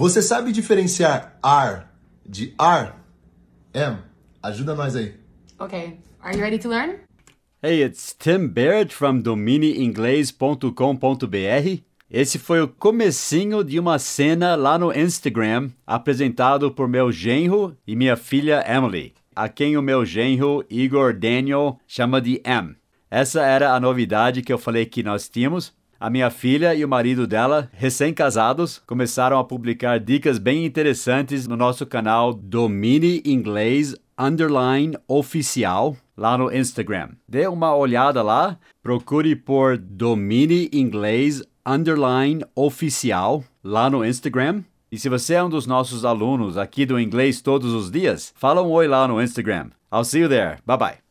Você 0.00 0.20
sabe 0.22 0.50
diferenciar 0.50 1.38
are 1.42 1.82
de 2.26 2.54
are? 2.56 2.94
Em, 3.74 3.98
ajuda 4.42 4.74
nós 4.74 4.96
aí. 4.96 5.14
Okay, 5.58 5.98
are 6.22 6.34
you 6.34 6.42
ready 6.42 6.58
to 6.58 6.70
learn? 6.70 7.00
Hey, 7.62 7.84
it's 7.84 8.16
Tim 8.18 8.48
Barrett 8.48 8.94
from 8.94 9.20
domineinglês.com.br. 9.20 11.82
Esse 12.10 12.38
foi 12.38 12.62
o 12.62 12.68
comecinho 12.68 13.62
de 13.62 13.78
uma 13.78 13.98
cena 13.98 14.56
lá 14.56 14.78
no 14.78 14.90
Instagram, 14.90 15.68
apresentado 15.86 16.70
por 16.70 16.88
meu 16.88 17.12
genro 17.12 17.76
e 17.86 17.94
minha 17.94 18.16
filha 18.16 18.64
Emily, 18.66 19.12
a 19.36 19.50
quem 19.50 19.76
o 19.76 19.82
meu 19.82 20.06
genro 20.06 20.64
Igor 20.70 21.12
Daniel 21.12 21.78
chama 21.86 22.22
de 22.22 22.40
M. 22.42 22.74
Essa 23.10 23.42
era 23.42 23.74
a 23.74 23.80
novidade 23.80 24.40
que 24.40 24.50
eu 24.50 24.56
falei 24.56 24.86
que 24.86 25.02
nós 25.02 25.28
tínhamos. 25.28 25.78
A 26.00 26.08
minha 26.08 26.30
filha 26.30 26.74
e 26.74 26.82
o 26.82 26.88
marido 26.88 27.26
dela, 27.26 27.68
recém-casados, 27.74 28.80
começaram 28.86 29.38
a 29.38 29.44
publicar 29.44 30.00
dicas 30.00 30.38
bem 30.38 30.64
interessantes 30.64 31.46
no 31.46 31.58
nosso 31.58 31.84
canal 31.84 32.32
Domine 32.32 33.20
Inglês 33.22 33.94
Underline 34.18 34.96
Oficial 35.06 35.94
lá 36.16 36.38
no 36.38 36.50
Instagram. 36.50 37.10
Dê 37.28 37.46
uma 37.46 37.76
olhada 37.76 38.22
lá, 38.22 38.58
procure 38.82 39.36
por 39.36 39.76
Domine 39.76 40.70
Inglês 40.72 41.42
Underline 41.66 42.42
Oficial 42.54 43.44
lá 43.62 43.90
no 43.90 44.02
Instagram. 44.02 44.62
E 44.90 44.98
se 44.98 45.10
você 45.10 45.34
é 45.34 45.44
um 45.44 45.50
dos 45.50 45.66
nossos 45.66 46.06
alunos 46.06 46.56
aqui 46.56 46.86
do 46.86 46.98
Inglês 46.98 47.42
Todos 47.42 47.74
os 47.74 47.90
Dias, 47.90 48.32
fala 48.36 48.62
um 48.62 48.70
oi 48.70 48.88
lá 48.88 49.06
no 49.06 49.20
Instagram. 49.20 49.68
I'll 49.92 50.04
see 50.04 50.20
you 50.20 50.30
there. 50.30 50.56
Bye 50.64 50.78
bye. 50.78 51.09